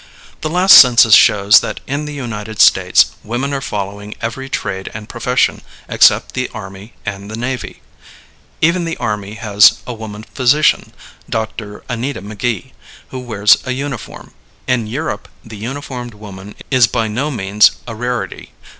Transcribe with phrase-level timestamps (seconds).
[0.41, 5.07] The last census shows that in the United States women are following every trade and
[5.07, 7.83] profession except the army and the navy.
[8.61, 10.91] Even the army has a woman physician,
[11.29, 11.83] Dr.
[11.87, 12.71] Anita McGee,
[13.09, 14.33] who wears a uniform.
[14.65, 18.53] In Europe, the uniformed woman is by no means a rarity.